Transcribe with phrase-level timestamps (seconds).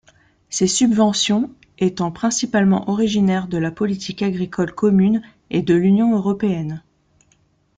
[0.49, 6.81] Ces subventions étant principalement originaire de la politique agricole commune et de l'Union européenne.